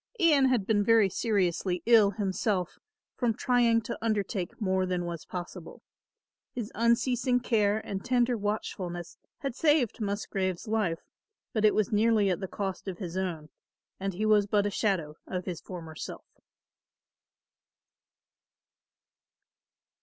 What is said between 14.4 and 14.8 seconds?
but a